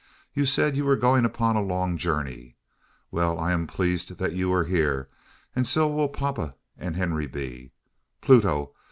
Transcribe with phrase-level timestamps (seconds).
[0.33, 2.55] You said you were going upon a long journey.
[3.11, 5.09] Well I am pleased that you are here;
[5.55, 7.71] and so will papa and Henry be.
[8.19, 8.73] Pluto!